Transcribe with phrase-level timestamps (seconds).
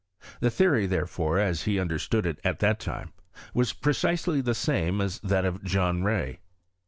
[0.39, 3.13] The theory, therefore, as he un derstood it at that time,
[3.53, 6.39] was precisely the same as that of John Rey.